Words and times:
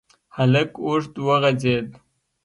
هلک 0.35 0.71
اوږد 0.85 1.15
وغځېد. 1.27 1.87